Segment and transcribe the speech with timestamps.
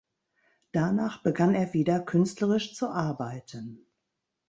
[0.71, 3.85] Danach begann er wieder künstlerisch zu arbeiten.